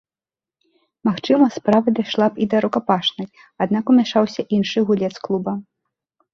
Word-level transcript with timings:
Магчыма, 1.09 1.45
справа 1.57 1.87
дайшла 1.99 2.25
бы 2.33 2.43
і 2.47 2.49
да 2.55 2.63
рукапашнай, 2.67 3.29
аднак 3.67 3.83
умяшаўся 3.95 4.49
іншы 4.61 4.79
гулец 4.91 5.15
клуба. 5.29 5.51